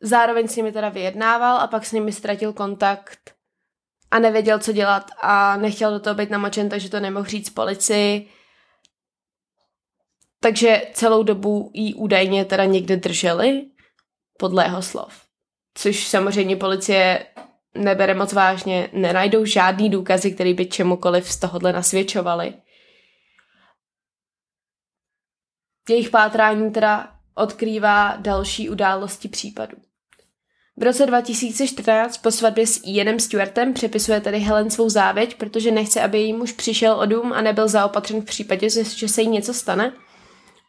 zároveň 0.00 0.48
s 0.48 0.56
nimi 0.56 0.72
teda 0.72 0.88
vyjednával 0.88 1.56
a 1.56 1.66
pak 1.66 1.86
s 1.86 1.92
nimi 1.92 2.12
ztratil 2.12 2.52
kontakt 2.52 3.39
a 4.10 4.18
nevěděl, 4.18 4.58
co 4.58 4.72
dělat 4.72 5.10
a 5.20 5.56
nechtěl 5.56 5.90
do 5.90 6.00
toho 6.00 6.14
být 6.14 6.30
namočen, 6.30 6.68
takže 6.68 6.90
to 6.90 7.00
nemohl 7.00 7.26
říct 7.26 7.50
policii 7.50 8.30
takže 10.40 10.82
celou 10.92 11.22
dobu 11.22 11.70
jí 11.74 11.94
údajně 11.94 12.44
teda 12.44 12.64
někde 12.64 12.96
drželi, 12.96 13.66
podle 14.38 14.64
jeho 14.64 14.82
slov. 14.82 15.24
Což 15.74 16.06
samozřejmě 16.06 16.56
policie 16.56 17.26
nebere 17.74 18.14
moc 18.14 18.32
vážně, 18.32 18.90
nenajdou 18.92 19.44
žádný 19.44 19.90
důkazy, 19.90 20.34
který 20.34 20.54
by 20.54 20.66
čemukoliv 20.66 21.32
z 21.32 21.38
tohohle 21.38 21.72
nasvědčovali. 21.72 22.54
Jejich 25.88 26.10
pátrání 26.10 26.72
teda 26.72 27.14
odkrývá 27.34 28.16
další 28.16 28.70
události 28.70 29.28
případu. 29.28 29.76
V 30.76 30.82
roce 30.82 31.06
2014 31.06 32.18
po 32.18 32.30
svatbě 32.30 32.66
s 32.66 32.80
Ianem 32.84 33.20
Stewartem 33.20 33.74
přepisuje 33.74 34.20
tedy 34.20 34.38
Helen 34.38 34.70
svou 34.70 34.88
závěť, 34.88 35.34
protože 35.34 35.70
nechce, 35.70 36.02
aby 36.02 36.18
její 36.18 36.32
muž 36.32 36.52
přišel 36.52 36.94
o 36.94 37.06
dům 37.06 37.32
a 37.32 37.40
nebyl 37.40 37.68
zaopatřen 37.68 38.20
v 38.20 38.24
případě, 38.24 38.70
že 38.70 39.08
se 39.08 39.22
jí 39.22 39.28
něco 39.28 39.54
stane– 39.54 39.92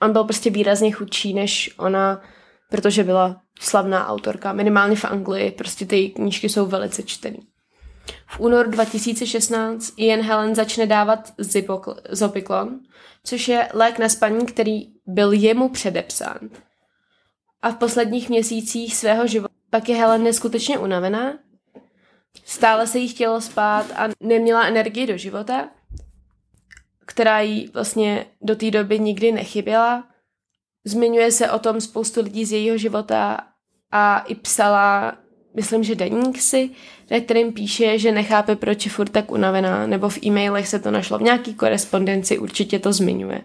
on 0.01 0.13
byl 0.13 0.23
prostě 0.23 0.49
výrazně 0.49 0.91
chudší 0.91 1.33
než 1.33 1.73
ona, 1.77 2.21
protože 2.69 3.03
byla 3.03 3.41
slavná 3.59 4.07
autorka. 4.07 4.53
Minimálně 4.53 4.95
v 4.95 5.05
Anglii 5.05 5.51
prostě 5.51 5.85
ty 5.85 6.09
knížky 6.09 6.49
jsou 6.49 6.65
velice 6.65 7.03
čtený. 7.03 7.39
V 8.27 8.39
únoru 8.39 8.71
2016 8.71 9.93
Ian 9.97 10.21
Helen 10.21 10.55
začne 10.55 10.85
dávat 10.85 11.33
Zopiklon, 12.09 12.79
což 13.23 13.47
je 13.47 13.69
lék 13.73 13.99
na 13.99 14.09
spaní, 14.09 14.45
který 14.45 14.81
byl 15.07 15.31
jemu 15.31 15.69
předepsán. 15.69 16.39
A 17.61 17.71
v 17.71 17.75
posledních 17.75 18.29
měsících 18.29 18.95
svého 18.95 19.27
života 19.27 19.53
pak 19.71 19.89
je 19.89 19.95
Helen 19.95 20.23
neskutečně 20.23 20.77
unavená, 20.77 21.33
stále 22.45 22.87
se 22.87 22.99
jí 22.99 23.07
chtělo 23.07 23.41
spát 23.41 23.85
a 23.95 24.07
neměla 24.19 24.67
energii 24.67 25.07
do 25.07 25.17
života 25.17 25.69
která 27.11 27.41
jí 27.41 27.69
vlastně 27.73 28.25
do 28.41 28.55
té 28.55 28.71
doby 28.71 28.99
nikdy 28.99 29.31
nechyběla. 29.31 30.03
Zmiňuje 30.85 31.31
se 31.31 31.51
o 31.51 31.59
tom 31.59 31.81
spoustu 31.81 32.21
lidí 32.21 32.45
z 32.45 32.51
jejího 32.51 32.77
života 32.77 33.37
a 33.91 34.19
i 34.19 34.35
psala, 34.35 35.17
myslím, 35.55 35.83
že 35.83 35.95
deník 35.95 36.41
si, 36.41 36.69
ve 37.09 37.21
kterým 37.21 37.53
píše, 37.53 37.99
že 37.99 38.11
nechápe, 38.11 38.55
proč 38.55 38.85
je 38.85 38.91
furt 38.91 39.09
tak 39.09 39.31
unavená, 39.31 39.87
nebo 39.87 40.09
v 40.09 40.23
e-mailech 40.25 40.67
se 40.67 40.79
to 40.79 40.91
našlo, 40.91 41.17
v 41.17 41.21
nějaký 41.21 41.53
korespondenci 41.53 42.39
určitě 42.39 42.79
to 42.79 42.93
zmiňuje. 42.93 43.41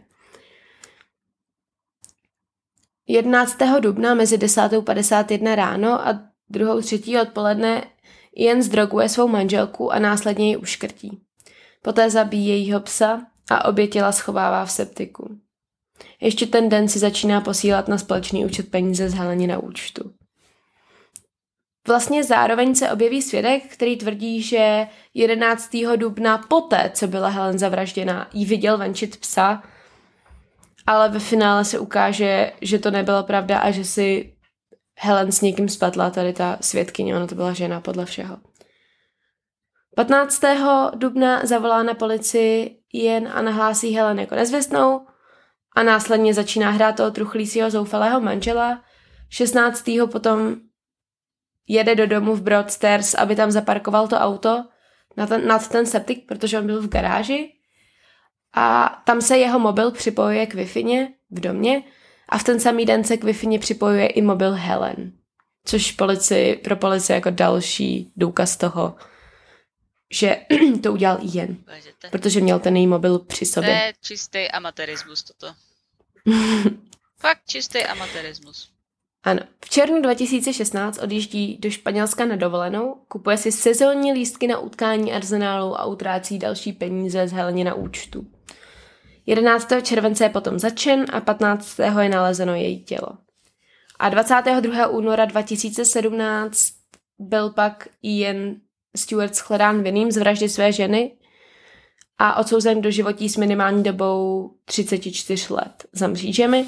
11. 3.06 3.80
dubna 3.80 4.14
mezi 4.14 4.38
10.51 4.38 5.54
ráno 5.54 6.08
a 6.08 6.12
2.3. 6.52 7.22
odpoledne 7.22 7.82
jen 8.36 8.62
zdroguje 8.62 9.08
svou 9.08 9.28
manželku 9.28 9.92
a 9.92 9.98
následně 9.98 10.48
ji 10.48 10.56
uškrtí. 10.56 11.20
Poté 11.82 12.10
zabíjí 12.10 12.48
jejího 12.48 12.80
psa 12.80 13.26
a 13.50 13.64
obě 13.64 13.86
těla 13.86 14.12
schovává 14.12 14.64
v 14.64 14.70
septiku. 14.70 15.36
Ještě 16.20 16.46
ten 16.46 16.68
den 16.68 16.88
si 16.88 16.98
začíná 16.98 17.40
posílat 17.40 17.88
na 17.88 17.98
společný 17.98 18.44
účet 18.44 18.70
peníze 18.70 19.10
z 19.10 19.14
Heleně 19.14 19.46
na 19.46 19.58
účtu. 19.58 20.12
Vlastně 21.86 22.25
zároveň 22.25 22.75
se 22.75 22.90
objeví 22.90 23.22
svědek, 23.22 23.62
který 23.72 23.96
tvrdí, 23.96 24.42
že 24.42 24.86
11. 25.14 25.70
dubna 25.96 26.38
poté, 26.38 26.90
co 26.94 27.06
byla 27.06 27.28
Helen 27.28 27.58
zavražděna, 27.58 28.28
jí 28.32 28.44
viděl 28.44 28.78
venčit 28.78 29.16
psa, 29.16 29.62
ale 30.87 31.09
ve 31.09 31.19
finále 31.19 31.64
se 31.64 31.78
ukáže, 31.78 32.52
že 32.61 32.78
to 32.78 32.90
nebyla 32.90 33.23
pravda 33.23 33.59
a 33.59 33.71
že 33.71 33.85
si 33.85 34.33
Helen 34.99 35.33
s 35.33 35.40
někým 35.40 35.69
spatla, 35.69 36.11
tady 36.11 36.33
ta 36.33 36.59
svědkyně, 36.61 37.16
ona 37.16 37.26
to 37.26 37.35
byla 37.35 37.52
žena 37.52 37.81
podle 37.81 38.05
všeho. 38.05 38.38
15. 39.97 40.43
dubna 40.95 41.40
zavolá 41.45 41.83
na 41.83 41.95
policii 41.95 42.78
jen 42.93 43.28
a 43.35 43.43
nahlásí 43.43 43.95
Helen 43.95 44.19
jako 44.19 44.35
nezvěstnou 44.35 45.07
a 45.76 45.83
následně 45.83 46.35
začíná 46.35 46.71
hrát 46.71 46.97
toho 46.97 47.11
truchlícího 47.11 47.71
zoufalého 47.71 48.21
manžela. 48.21 48.83
16. 49.28 49.85
potom 50.11 50.57
jede 51.69 51.95
do 51.95 52.07
domu 52.07 52.35
v 52.35 52.43
Broadstairs, 52.43 53.14
aby 53.14 53.37
tam 53.37 53.50
zaparkoval 53.50 54.09
to 54.09 54.16
auto 54.16 54.64
nad 55.16 55.28
ten, 55.28 55.47
nad 55.47 55.69
ten 55.69 55.87
septik, 55.87 56.26
protože 56.28 56.59
on 56.59 56.66
byl 56.66 56.83
v 56.83 56.88
garáži 56.88 57.52
a 58.56 58.88
tam 59.04 59.20
se 59.20 59.38
jeho 59.38 59.58
mobil 59.58 59.90
připojuje 59.90 60.46
k 60.46 60.54
wi 60.54 60.64
v 61.30 61.40
domě 61.40 61.82
a 62.28 62.38
v 62.38 62.44
ten 62.44 62.60
samý 62.60 62.86
den 62.86 63.04
se 63.04 63.16
k 63.16 63.25
wi 63.25 63.58
připojuje 63.58 64.06
i 64.06 64.22
mobil 64.22 64.54
Helen, 64.54 65.12
což 65.64 65.92
polici, 65.92 66.60
pro 66.64 66.76
policii 66.76 67.14
jako 67.14 67.30
další 67.30 68.12
důkaz 68.16 68.56
toho, 68.56 68.96
že 70.10 70.36
to 70.82 70.92
udělal 70.92 71.18
jen, 71.22 71.56
protože 72.10 72.40
měl 72.40 72.58
ten 72.58 72.76
její 72.76 72.86
mobil 72.86 73.18
při 73.18 73.46
sobě. 73.46 73.70
To 73.70 73.75
je 73.75 73.92
čistý 74.00 74.48
amatérismus 74.50 75.22
toto. 75.22 75.54
Fakt 77.18 77.40
čistý 77.46 77.84
amatérismus. 77.84 78.75
Ano. 79.26 79.40
V 79.64 79.71
červnu 79.71 80.02
2016 80.02 80.99
odjíždí 81.02 81.59
do 81.61 81.71
Španělska 81.71 82.26
na 82.26 82.37
dovolenou, 82.37 82.97
kupuje 83.09 83.37
si 83.37 83.52
sezónní 83.52 84.12
lístky 84.12 84.47
na 84.47 84.59
utkání 84.59 85.12
arzenálu 85.12 85.80
a 85.80 85.85
utrácí 85.85 86.38
další 86.38 86.73
peníze 86.73 87.28
z 87.28 87.33
Heleně 87.33 87.64
na 87.64 87.75
účtu. 87.75 88.26
11. 89.26 89.73
července 89.83 90.25
je 90.25 90.28
potom 90.28 90.59
začen 90.59 91.04
a 91.12 91.21
15. 91.21 91.78
je 91.78 92.09
nalezeno 92.09 92.54
její 92.54 92.85
tělo. 92.85 93.09
A 93.99 94.09
22. 94.09 94.87
února 94.87 95.25
2017 95.25 96.73
byl 97.18 97.50
pak 97.50 97.88
Ian 98.02 98.54
Stewart 98.97 99.35
shledán 99.35 99.83
vinným 99.83 100.11
z 100.11 100.16
vraždy 100.16 100.49
své 100.49 100.73
ženy 100.73 101.12
a 102.18 102.37
odsouzen 102.37 102.83
do 102.83 102.90
životí 102.90 103.28
s 103.28 103.37
minimální 103.37 103.83
dobou 103.83 104.50
34 104.64 105.52
let 105.52 105.87
za 105.92 106.06
mřížemi. 106.06 106.66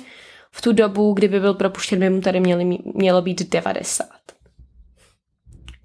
V 0.59 0.61
tu 0.61 0.73
dobu, 0.73 1.12
kdyby 1.12 1.41
byl 1.41 1.55
propuštěn, 1.55 2.00
by 2.00 2.11
mu 2.11 2.21
tady 2.21 2.41
měli, 2.41 2.79
mělo 2.95 3.23
být 3.23 3.50
90. 3.50 4.07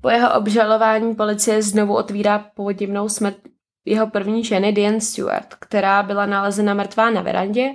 Po 0.01 0.09
jeho 0.09 0.33
obžalování 0.33 1.15
policie 1.15 1.63
znovu 1.63 1.95
otvírá 1.95 2.39
podivnou 2.39 3.09
smrt 3.09 3.37
jeho 3.85 4.07
první 4.07 4.43
ženy 4.43 4.71
Diane 4.71 5.01
Stewart, 5.01 5.55
která 5.59 6.03
byla 6.03 6.25
nalezena 6.25 6.73
mrtvá 6.73 7.09
na 7.09 7.21
verandě 7.21 7.69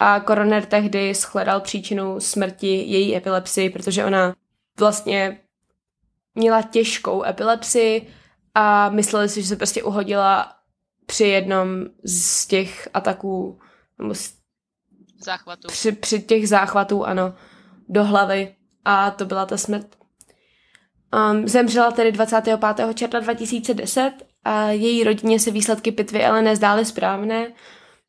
a 0.00 0.20
koroner 0.20 0.64
tehdy 0.64 1.14
shledal 1.14 1.60
příčinu 1.60 2.20
smrti 2.20 2.66
její 2.66 3.16
epilepsii, 3.16 3.70
protože 3.70 4.04
ona 4.04 4.34
vlastně 4.78 5.40
měla 6.34 6.62
těžkou 6.62 7.24
epilepsii 7.24 8.08
a 8.54 8.88
mysleli 8.90 9.28
si, 9.28 9.42
že 9.42 9.48
se 9.48 9.56
prostě 9.56 9.82
uhodila 9.82 10.52
při 11.06 11.24
jednom 11.24 11.68
z 12.04 12.46
těch 12.46 12.88
ataků, 12.94 13.58
nebo 13.98 14.14
záchvatů. 15.24 15.68
Při, 15.68 15.92
při 15.92 16.22
těch 16.22 16.48
záchvatů, 16.48 17.04
ano, 17.04 17.34
do 17.88 18.04
hlavy 18.04 18.54
a 18.84 19.10
to 19.10 19.24
byla 19.24 19.46
ta 19.46 19.56
smrt. 19.56 19.86
Um, 21.30 21.48
zemřela 21.48 21.90
tedy 21.90 22.12
25. 22.12 22.60
června 22.94 23.20
2010 23.20 24.12
a 24.44 24.70
její 24.70 25.04
rodině 25.04 25.40
se 25.40 25.50
výsledky 25.50 25.92
pitvy 25.92 26.24
ale 26.24 26.42
nezdály 26.42 26.84
správné. 26.84 27.52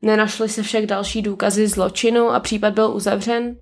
Nenašly 0.01 0.49
se 0.49 0.63
však 0.63 0.85
další 0.85 1.21
důkazy 1.21 1.67
zločinu 1.67 2.29
a 2.29 2.39
případ 2.39 2.73
byl 2.73 2.91
uzavřen. 2.95 3.57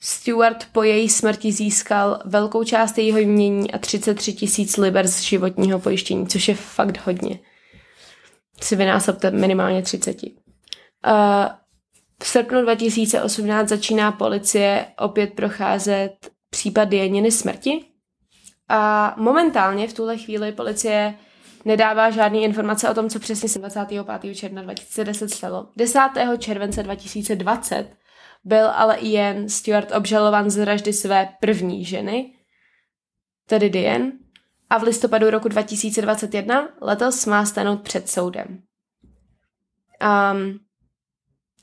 Stewart 0.00 0.64
po 0.72 0.82
její 0.82 1.08
smrti 1.08 1.52
získal 1.52 2.18
velkou 2.24 2.64
část 2.64 2.98
jejího 2.98 3.18
jmění 3.18 3.72
a 3.72 3.78
33 3.78 4.32
tisíc 4.32 4.76
liber 4.76 5.06
z 5.06 5.20
životního 5.20 5.78
pojištění, 5.78 6.26
což 6.26 6.48
je 6.48 6.54
fakt 6.54 7.06
hodně. 7.06 7.38
Si 8.60 8.76
vynásobte 8.76 9.30
minimálně 9.30 9.82
30. 9.82 10.22
Uh, 10.22 10.30
v 12.22 12.26
srpnu 12.26 12.62
2018 12.62 13.68
začíná 13.68 14.12
policie 14.12 14.86
opět 14.98 15.32
procházet 15.32 16.30
případ 16.50 16.92
Janiny 16.92 17.30
smrti 17.30 17.84
a 18.68 19.14
momentálně 19.18 19.88
v 19.88 19.92
tuhle 19.92 20.18
chvíli 20.18 20.52
policie 20.52 21.14
nedává 21.64 22.10
žádné 22.10 22.38
informace 22.38 22.90
o 22.90 22.94
tom, 22.94 23.10
co 23.10 23.18
přesně 23.18 23.48
se 23.48 23.58
25. 23.58 24.34
června 24.34 24.62
2010 24.62 25.30
stalo. 25.30 25.68
10. 25.76 26.00
července 26.38 26.82
2020 26.82 27.96
byl 28.44 28.70
ale 28.70 28.96
Ian 28.96 29.48
Stewart 29.48 29.92
obžalován 29.92 30.50
z 30.50 30.56
vraždy 30.56 30.92
své 30.92 31.28
první 31.40 31.84
ženy, 31.84 32.32
tedy 33.48 33.70
Diane, 33.70 34.12
a 34.70 34.78
v 34.78 34.82
listopadu 34.82 35.30
roku 35.30 35.48
2021 35.48 36.68
letos 36.80 37.26
má 37.26 37.44
stanout 37.46 37.82
před 37.82 38.08
soudem. 38.08 38.62
Um, 40.32 40.58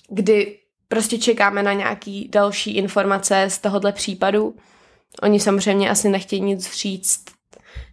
kdy 0.10 0.60
prostě 0.88 1.18
čekáme 1.18 1.64
na 1.64 1.74
nějaký 1.74 2.28
další 2.32 2.76
informace 2.76 3.46
z 3.50 3.60
tohohle 3.60 3.92
případu. 3.92 4.56
Oni 5.22 5.40
samozřejmě 5.40 5.90
asi 5.90 6.10
nechtějí 6.10 6.42
nic 6.42 6.74
říct, 6.74 7.26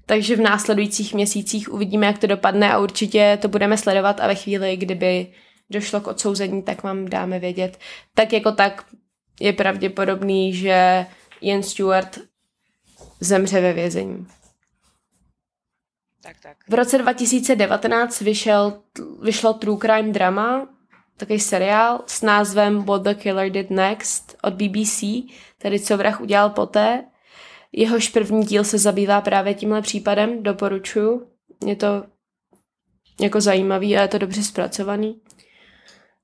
takže 0.06 0.36
v 0.36 0.40
následujících 0.40 1.14
měsících 1.14 1.72
uvidíme, 1.72 2.06
jak 2.06 2.18
to 2.18 2.26
dopadne 2.26 2.72
a 2.72 2.78
určitě 2.78 3.38
to 3.42 3.48
budeme 3.48 3.76
sledovat 3.76 4.20
a 4.20 4.26
ve 4.26 4.34
chvíli, 4.34 4.76
kdyby 4.76 5.32
došlo 5.70 6.00
k 6.00 6.06
odsouzení, 6.06 6.62
tak 6.62 6.82
vám 6.82 7.08
dáme 7.08 7.38
vědět. 7.38 7.78
Tak 8.14 8.32
jako 8.32 8.52
tak 8.52 8.84
je 9.40 9.52
pravděpodobný, 9.52 10.54
že 10.54 11.06
Ian 11.40 11.62
Stewart 11.62 12.18
zemře 13.20 13.60
ve 13.60 13.72
vězení. 13.72 14.26
Tak, 16.22 16.36
tak. 16.42 16.56
V 16.68 16.74
roce 16.74 16.98
2019 16.98 18.20
vyšel, 18.20 18.82
vyšlo 19.22 19.54
True 19.54 19.78
Crime 19.78 20.12
drama, 20.12 20.68
takový 21.20 21.40
seriál 21.40 22.00
s 22.06 22.22
názvem 22.22 22.84
What 22.84 23.02
the 23.02 23.14
Killer 23.14 23.50
Did 23.50 23.70
Next 23.70 24.36
od 24.42 24.54
BBC, 24.54 25.04
tedy 25.58 25.80
co 25.80 25.96
vrah 25.96 26.20
udělal 26.20 26.50
poté. 26.50 27.04
Jehož 27.72 28.08
první 28.08 28.44
díl 28.44 28.64
se 28.64 28.78
zabývá 28.78 29.20
právě 29.20 29.54
tímhle 29.54 29.82
případem, 29.82 30.42
doporučuju. 30.42 31.26
Je 31.66 31.76
to 31.76 31.86
jako 33.20 33.40
zajímavý 33.40 33.96
a 33.96 34.02
je 34.02 34.08
to 34.08 34.18
dobře 34.18 34.42
zpracovaný. 34.42 35.20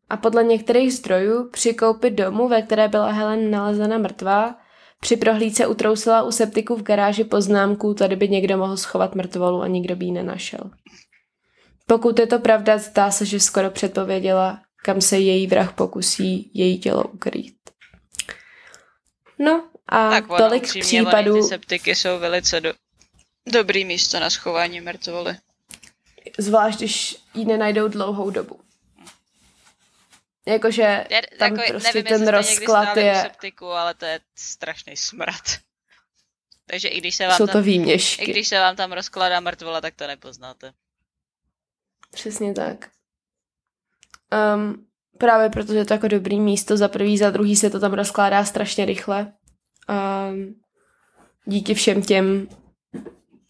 A 0.08 0.16
podle 0.16 0.44
některých 0.44 0.94
zdrojů 0.94 1.50
při 1.50 1.74
koupi 1.74 2.10
domu, 2.10 2.48
ve 2.48 2.62
které 2.62 2.88
byla 2.88 3.10
Helen 3.10 3.50
nalezena 3.50 3.98
mrtvá, 3.98 4.56
při 5.00 5.16
prohlídce 5.16 5.66
utrousila 5.66 6.22
u 6.22 6.30
septiku 6.30 6.76
v 6.76 6.82
garáži 6.82 7.24
poznámku, 7.24 7.94
tady 7.94 8.16
by 8.16 8.28
někdo 8.28 8.58
mohl 8.58 8.76
schovat 8.76 9.14
mrtvolu 9.14 9.62
a 9.62 9.68
nikdo 9.68 9.96
by 9.96 10.04
ji 10.04 10.12
nenašel. 10.12 10.70
Pokud 11.86 12.18
je 12.18 12.26
to 12.26 12.38
pravda, 12.38 12.78
zdá 12.78 13.10
se, 13.10 13.24
že 13.26 13.40
skoro 13.40 13.70
předpověděla, 13.70 14.60
kam 14.86 15.00
se 15.00 15.18
její 15.18 15.46
vrah 15.46 15.72
pokusí 15.72 16.50
její 16.54 16.78
tělo 16.78 17.04
ukrýt. 17.04 17.56
No 19.38 19.70
a 19.86 20.10
tak 20.10 20.30
ono, 20.30 20.38
tolik 20.38 20.80
případů... 20.80 21.48
Septiky 21.48 21.94
jsou 21.94 22.18
velice 22.18 22.60
do... 22.60 22.74
dobrý 23.52 23.84
místo 23.84 24.20
na 24.20 24.30
schování 24.30 24.80
mrtvoly. 24.80 25.36
Zvlášť, 26.38 26.78
když 26.78 27.16
ji 27.34 27.44
nenajdou 27.44 27.88
dlouhou 27.88 28.30
dobu. 28.30 28.60
Jakože 30.46 31.06
tam 31.38 31.56
jako, 31.56 31.72
prostě 31.72 32.02
nevím, 32.02 32.18
ten 32.18 32.28
rozklad 32.28 32.96
je... 32.96 33.20
septiku, 33.22 33.66
ale 33.66 33.94
to 33.94 34.04
je 34.04 34.20
strašný 34.34 34.96
smrad. 34.96 35.42
Takže 36.66 36.88
i 36.88 36.98
když 36.98 37.14
se 37.14 37.26
vám 37.26 37.36
Jsou 37.36 37.46
tam, 37.46 37.52
to 37.52 37.62
výměšky. 37.62 38.24
I 38.24 38.30
když 38.30 38.48
se 38.48 38.58
vám 38.58 38.76
tam 38.76 38.92
rozkládá 38.92 39.40
mrtvola, 39.40 39.80
tak 39.80 39.94
to 39.94 40.06
nepoznáte. 40.06 40.72
Přesně 42.10 42.54
tak. 42.54 42.95
Um, 44.54 44.86
právě 45.18 45.50
protože 45.50 45.78
je 45.78 45.84
to 45.84 45.94
jako 45.94 46.08
dobrý 46.08 46.40
místo, 46.40 46.76
za 46.76 46.88
prvý, 46.88 47.18
za 47.18 47.30
druhý 47.30 47.56
se 47.56 47.70
to 47.70 47.80
tam 47.80 47.92
rozkládá 47.92 48.44
strašně 48.44 48.84
rychle. 48.84 49.32
Um, 50.30 50.54
díky 51.44 51.74
všem 51.74 52.02
těm 52.02 52.48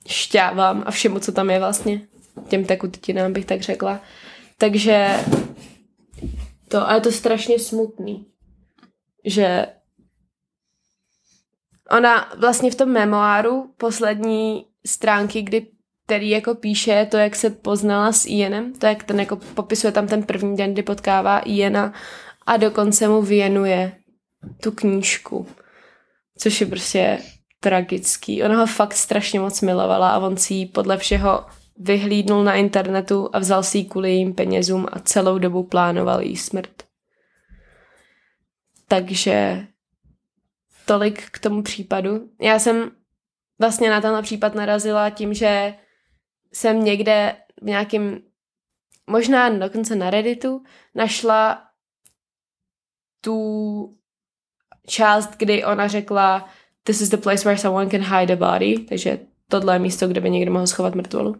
šťávám 0.08 0.82
a 0.86 0.90
všemu, 0.90 1.18
co 1.18 1.32
tam 1.32 1.50
je 1.50 1.58
vlastně. 1.58 2.00
Těm 2.48 2.64
tekutinám 2.64 3.32
bych 3.32 3.44
tak 3.44 3.60
řekla. 3.60 4.00
Takže 4.58 5.16
to, 6.68 6.88
a 6.88 6.94
je 6.94 7.00
to 7.00 7.12
strašně 7.12 7.58
smutný, 7.58 8.26
že 9.24 9.66
ona 11.90 12.32
vlastně 12.38 12.70
v 12.70 12.74
tom 12.74 12.88
memoáru 12.88 13.74
poslední 13.76 14.66
stránky, 14.86 15.42
kdy 15.42 15.66
který 16.06 16.30
jako 16.30 16.54
píše 16.54 17.06
to, 17.10 17.16
jak 17.16 17.36
se 17.36 17.50
poznala 17.50 18.12
s 18.12 18.26
Ianem, 18.26 18.72
to, 18.72 18.86
jak 18.86 19.04
ten 19.04 19.20
jako 19.20 19.36
popisuje 19.36 19.92
tam 19.92 20.06
ten 20.06 20.22
první 20.22 20.56
den, 20.56 20.72
kdy 20.72 20.82
potkává 20.82 21.38
Iana 21.38 21.92
a 22.46 22.56
dokonce 22.56 23.08
mu 23.08 23.22
věnuje 23.22 23.92
tu 24.62 24.72
knížku, 24.72 25.46
což 26.38 26.60
je 26.60 26.66
prostě 26.66 27.18
tragický. 27.60 28.42
Ona 28.42 28.58
ho 28.58 28.66
fakt 28.66 28.94
strašně 28.94 29.40
moc 29.40 29.60
milovala 29.60 30.10
a 30.10 30.18
on 30.18 30.36
si 30.36 30.54
ji 30.54 30.66
podle 30.66 30.96
všeho 30.96 31.44
vyhlídnul 31.78 32.44
na 32.44 32.54
internetu 32.54 33.30
a 33.32 33.38
vzal 33.38 33.62
si 33.62 33.78
ji 33.78 33.84
kvůli 33.84 34.10
jejím 34.10 34.34
penězům 34.34 34.86
a 34.92 34.98
celou 34.98 35.38
dobu 35.38 35.62
plánoval 35.62 36.20
její 36.20 36.36
smrt. 36.36 36.82
Takže 38.88 39.66
tolik 40.84 41.30
k 41.30 41.38
tomu 41.38 41.62
případu. 41.62 42.28
Já 42.40 42.58
jsem 42.58 42.90
vlastně 43.58 43.90
na 43.90 44.00
tenhle 44.00 44.22
případ 44.22 44.54
narazila 44.54 45.10
tím, 45.10 45.34
že 45.34 45.74
jsem 46.56 46.84
někde 46.84 47.36
v 47.62 47.64
nějakým, 47.64 48.22
možná 49.06 49.48
dokonce 49.48 49.96
na 49.96 50.10
Redditu, 50.10 50.62
našla 50.94 51.62
tu 53.20 53.90
část, 54.86 55.36
kdy 55.36 55.64
ona 55.64 55.88
řekla 55.88 56.48
this 56.82 57.00
is 57.00 57.08
the 57.08 57.16
place 57.16 57.44
where 57.44 57.58
someone 57.58 57.90
can 57.90 58.00
hide 58.00 58.32
a 58.32 58.36
body, 58.36 58.78
takže 58.78 59.18
tohle 59.48 59.74
je 59.74 59.78
místo, 59.78 60.08
kde 60.08 60.20
by 60.20 60.30
někdo 60.30 60.52
mohl 60.52 60.66
schovat 60.66 60.94
mrtvolu. 60.94 61.36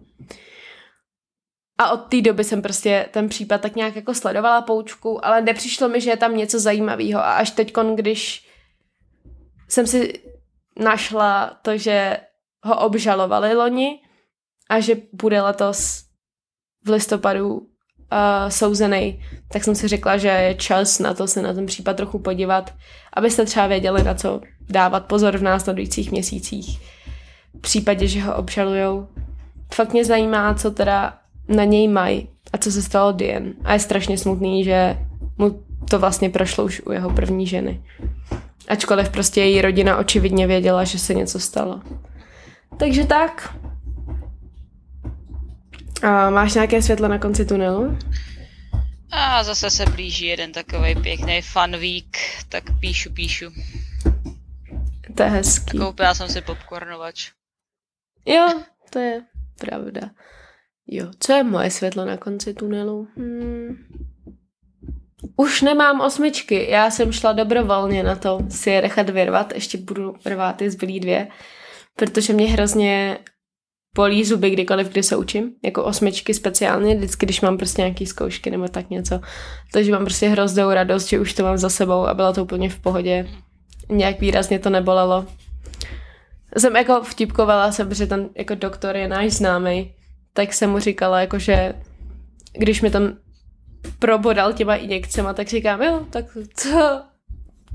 A 1.79 1.90
od 1.90 1.96
té 1.96 2.20
doby 2.20 2.44
jsem 2.44 2.62
prostě 2.62 3.09
ten 3.12 3.29
případ 3.29 3.61
tak 3.61 3.76
nějak 3.76 3.96
jako 3.96 4.14
sledovala 4.14 4.62
poučku, 4.62 5.24
ale 5.24 5.42
nepřišlo 5.42 5.88
mi, 5.88 6.00
že 6.00 6.11
je 6.11 6.16
tam 6.16 6.37
něco 6.37 6.61
zajímavého. 6.61 7.20
A 7.20 7.33
až 7.33 7.50
teď, 7.50 7.72
když 7.94 8.48
jsem 9.68 9.87
si 9.87 10.22
našla 10.79 11.59
to, 11.62 11.79
že 11.79 12.16
ho 12.62 12.81
obžalovali 12.81 13.55
loni, 13.55 14.00
a 14.70 14.81
že 14.81 14.96
bude 15.12 15.42
letos 15.42 16.02
v 16.85 16.90
listopadu 16.90 17.55
uh, 17.55 17.66
souzený, 18.48 19.22
tak 19.48 19.64
jsem 19.64 19.74
si 19.74 19.88
řekla, 19.88 20.16
že 20.16 20.29
je 20.29 20.55
čas 20.55 20.98
na 20.98 21.14
to 21.14 21.26
se 21.26 21.42
na 21.42 21.55
ten 21.55 21.66
případ 21.66 21.96
trochu 21.96 22.18
podívat, 22.18 22.74
abyste 23.12 23.44
třeba 23.44 23.66
věděli, 23.66 24.02
na 24.02 24.14
co 24.14 24.40
dávat 24.68 25.07
pozor 25.07 25.38
v 25.38 25.42
následujících 25.42 26.11
měsících. 26.11 26.81
V 27.59 27.61
případě, 27.61 28.07
že 28.07 28.20
ho 28.20 28.37
obžalujou. 28.37 29.09
Fakt 29.74 29.92
mě 29.92 30.05
zajímá, 30.05 30.55
co 30.55 30.70
teda 30.70 31.18
na 31.48 31.64
něj 31.64 31.88
mají 31.88 32.29
a 32.52 32.59
co 32.59 32.72
se 32.72 32.83
stalo 32.83 33.12
Dian. 33.12 33.52
A 33.64 33.72
je 33.72 33.79
strašně 33.79 34.18
smutný, 34.18 34.64
že 34.64 34.98
mu 35.38 35.62
to 35.90 35.98
vlastně 35.98 36.31
prošlo 36.31 36.64
už 36.64 36.83
u 36.87 36.92
jeho 36.92 37.11
první 37.11 37.46
ženy. 37.46 37.83
Ačkoliv 38.68 39.09
prostě 39.09 39.40
její 39.40 39.62
rodina 39.62 39.96
očividně 39.96 40.46
věděla, 40.46 40.85
že 40.85 40.98
se 40.98 41.14
něco 41.14 41.40
stalo. 41.40 41.81
Takže 42.79 43.05
tak. 43.05 43.57
A 46.03 46.31
máš 46.31 46.55
nějaké 46.55 46.83
světlo 46.83 47.09
na 47.09 47.19
konci 47.19 47.45
tunelu? 47.45 47.99
A 49.11 49.45
zase 49.45 49.71
se 49.71 49.87
blíží 49.87 50.27
jeden 50.27 50.53
takový 50.53 50.95
pěkný 50.95 51.43
fun 51.43 51.71
week, 51.71 52.17
tak 52.49 52.65
píšu, 52.81 53.13
píšu. 53.13 53.47
To 55.17 55.23
je 55.23 55.29
hezký. 55.29 55.79
Koupila 55.79 56.15
jsem 56.15 56.29
si 56.29 56.41
popcornovač. 56.41 57.31
Jo, 58.27 58.47
to 58.91 58.99
je 58.99 59.23
pravda. 59.61 60.01
Jo, 60.87 61.11
co 61.21 61.33
je 61.33 61.45
moje 61.45 61.71
světlo 61.71 62.05
na 62.05 62.17
konci 62.17 62.55
tunelu? 62.55 63.09
Hmm. 63.17 63.77
Už 65.37 65.63
nemám 65.63 66.01
osmičky, 66.01 66.71
já 66.71 66.91
jsem 66.91 67.13
šla 67.13 67.33
dobrovolně 67.33 68.03
na 68.03 68.17
to 68.17 68.39
si 68.51 68.71
je 68.71 68.83
nechat 68.83 69.11
vyrvat, 69.11 69.53
ještě 69.53 69.79
budu 69.79 70.15
rvát 70.27 70.57
ty 70.57 70.71
zbylý 70.71 71.01
dvě, 71.01 71.29
protože 71.97 72.33
mě 72.33 72.47
hrozně 72.47 73.19
bolí 73.97 74.25
zuby 74.25 74.51
kdykoliv, 74.51 74.89
kdy 74.89 75.03
se 75.03 75.17
učím, 75.17 75.53
jako 75.65 75.85
osmičky 75.85 76.35
speciálně, 76.35 76.97
vždycky, 76.97 77.27
když 77.27 77.41
mám 77.41 77.57
prostě 77.57 77.83
nějaký 77.83 78.07
zkoušky 78.07 78.51
nebo 78.51 78.69
tak 78.69 78.91
něco. 78.91 79.21
Takže 79.73 79.93
mám 79.93 80.05
prostě 80.05 80.29
hroznou 80.29 80.71
radost, 80.71 81.07
že 81.07 81.21
už 81.21 81.35
to 81.35 81.43
mám 81.43 81.59
za 81.59 81.69
sebou 81.69 82.07
a 82.07 82.15
bylo 82.15 82.33
to 82.33 82.43
úplně 82.43 82.71
v 82.71 82.79
pohodě. 82.79 83.29
Nějak 83.89 84.21
výrazně 84.21 84.59
to 84.59 84.71
nebolelo. 84.71 85.27
Jsem 86.57 86.77
jako 86.77 87.03
vtipkovala 87.03 87.73
jsem, 87.73 87.95
že 87.95 88.07
ten 88.07 88.29
jako 88.35 88.55
doktor 88.55 88.97
je 88.97 89.09
náš 89.09 89.33
známý, 89.33 89.95
tak 90.33 90.53
jsem 90.53 90.71
mu 90.71 90.79
říkala, 90.79 91.21
jako 91.21 91.39
že 91.39 91.75
když 92.53 92.83
mi 92.83 92.91
tam 92.91 93.17
probodal 93.99 94.53
těma 94.53 94.75
injekcema, 94.75 95.33
tak 95.33 95.49
říkám, 95.49 95.83
jo, 95.83 96.07
tak 96.11 96.25
to, 96.63 97.03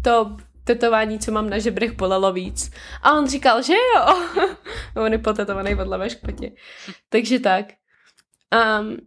to 0.01 0.37
tetování, 0.63 1.19
co 1.19 1.31
mám 1.31 1.49
na 1.49 1.59
žebrech, 1.59 1.91
bolelo 1.91 2.33
víc. 2.33 2.71
A 3.01 3.13
on 3.13 3.27
říkal, 3.27 3.61
že 3.61 3.73
jo. 3.73 4.15
on 5.03 5.11
je 5.11 5.17
potetovaný 5.17 5.73
vedle 5.73 5.97
ve 5.97 6.09
špatě. 6.09 6.51
Takže 7.09 7.39
tak. 7.39 7.65
Um, 8.79 8.97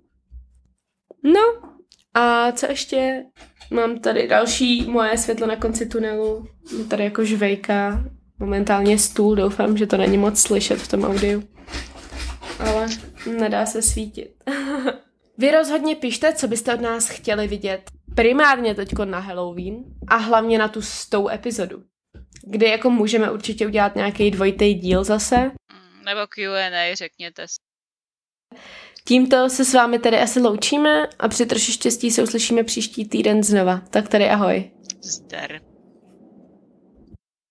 no, 1.23 1.75
a 2.15 2.53
co 2.53 2.67
ještě? 2.67 3.25
Mám 3.71 3.99
tady 3.99 4.29
další 4.29 4.91
moje 4.91 5.19
světlo 5.19 5.47
na 5.47 5.57
konci 5.57 5.87
tunelu. 5.87 6.47
Je 6.79 6.85
tady 6.85 7.05
jako 7.05 7.25
žvejka. 7.25 8.05
Momentálně 8.39 8.99
stůl, 8.99 9.35
doufám, 9.35 9.77
že 9.77 9.87
to 9.87 9.97
není 9.97 10.19
moc 10.19 10.41
slyšet 10.41 10.79
v 10.79 10.89
tom 10.89 11.05
audiu. 11.05 11.43
Ale 12.59 12.89
nedá 13.39 13.67
se 13.67 13.83
svítit. 13.83 14.35
Vy 15.39 15.51
rozhodně 15.51 15.97
pište, 15.97 16.33
co 16.33 16.49
byste 16.49 16.75
od 16.75 16.81
nás 16.81 17.09
chtěli 17.09 17.49
vidět. 17.49 17.91
Primárně 18.15 18.75
teďko 18.75 19.05
na 19.05 19.19
Halloween 19.19 19.85
a 20.07 20.17
hlavně 20.17 20.59
na 20.59 20.69
tu 20.69 20.83
stou 20.83 21.29
epizodu. 21.29 21.83
Kdy 22.47 22.69
jako 22.69 22.91
můžeme 22.91 23.31
určitě 23.31 23.67
udělat 23.67 23.97
nějaký 23.97 24.31
dvojitý 24.31 24.75
díl 24.75 25.05
zase. 25.05 25.37
Mm, 25.37 26.05
Nebo 26.05 26.21
Q&A, 26.27 26.95
řekněte 26.95 27.49
si. 27.49 27.57
Tímto 29.07 29.49
se 29.51 29.65
s 29.65 29.75
vámi 29.75 29.99
tedy 29.99 30.19
asi 30.19 30.41
loučíme 30.41 31.07
a 31.19 31.29
při 31.29 31.47
troši 31.47 31.73
štěstí 31.73 32.11
se 32.11 32.23
uslyšíme 32.23 32.65
příští 32.65 33.09
týden 33.09 33.43
znova. 33.43 33.83
Tak 33.91 34.09
tady 34.09 34.29
ahoj. 34.29 34.71
Zdar. 35.03 35.74